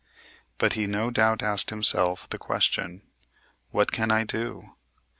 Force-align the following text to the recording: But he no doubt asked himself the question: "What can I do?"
But 0.57 0.73
he 0.73 0.87
no 0.87 1.11
doubt 1.11 1.43
asked 1.43 1.69
himself 1.69 2.27
the 2.27 2.39
question: 2.39 3.03
"What 3.69 3.91
can 3.91 4.09
I 4.09 4.23
do?" 4.23 4.73